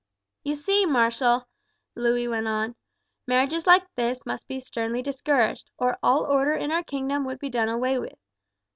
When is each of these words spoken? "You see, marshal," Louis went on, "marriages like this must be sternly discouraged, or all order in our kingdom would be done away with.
"You 0.43 0.55
see, 0.55 0.87
marshal," 0.87 1.47
Louis 1.93 2.27
went 2.27 2.47
on, 2.47 2.73
"marriages 3.27 3.67
like 3.67 3.83
this 3.93 4.25
must 4.25 4.47
be 4.47 4.59
sternly 4.59 5.03
discouraged, 5.03 5.69
or 5.77 5.99
all 6.01 6.21
order 6.23 6.53
in 6.53 6.71
our 6.71 6.81
kingdom 6.83 7.23
would 7.25 7.37
be 7.37 7.49
done 7.49 7.69
away 7.69 7.99
with. 7.99 8.17